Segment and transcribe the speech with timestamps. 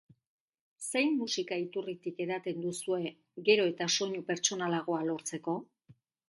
[0.85, 3.03] Zein musika-iturritik edaten duzue
[3.51, 5.57] gero eta soinu pertsonalagoa lortzeko?